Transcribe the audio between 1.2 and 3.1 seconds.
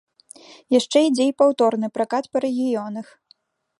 і паўторны пракат па рэгіёнах.